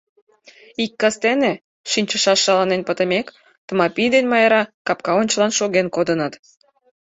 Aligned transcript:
Ик 0.83 0.91
кастене, 1.01 1.53
шинчышаш 1.91 2.39
шаланен 2.45 2.81
пытымек, 2.87 3.27
Тмапий 3.67 4.09
ден 4.13 4.25
Майра 4.31 4.61
капка 4.87 5.11
ончылан 5.21 5.51
шоген 5.57 5.87
кодыныт. 5.95 6.33